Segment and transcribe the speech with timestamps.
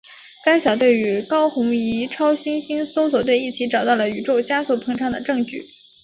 [0.43, 5.61] 该小队与高红移超新星搜寻队一起找到了宇宙加速膨胀的证据。